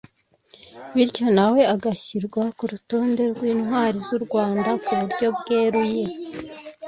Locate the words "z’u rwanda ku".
4.07-4.91